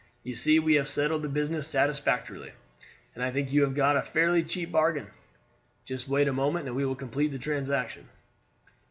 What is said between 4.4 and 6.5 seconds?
cheap bargain. Just wait a